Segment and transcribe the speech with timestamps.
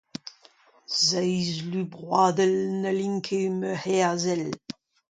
[1.05, 4.43] Seizh lu broadel ne c'hellint ket va herzhel.